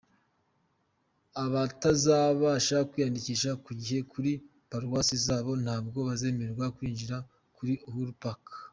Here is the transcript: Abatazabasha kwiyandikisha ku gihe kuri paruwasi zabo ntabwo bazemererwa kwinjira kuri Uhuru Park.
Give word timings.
Abatazabasha 1.43 2.77
kwiyandikisha 2.89 3.51
ku 3.63 3.71
gihe 3.81 3.99
kuri 4.11 4.31
paruwasi 4.69 5.15
zabo 5.25 5.51
ntabwo 5.63 5.97
bazemererwa 6.07 6.65
kwinjira 6.75 7.17
kuri 7.57 7.73
Uhuru 7.89 8.11
Park. 8.23 8.43